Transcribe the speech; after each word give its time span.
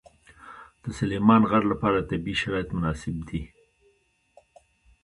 د 0.83 0.85
سلیمان 0.99 1.41
غر 1.49 1.63
لپاره 1.71 2.07
طبیعي 2.09 2.39
شرایط 2.41 2.69
مناسب 2.77 3.15
دي. 3.29 3.41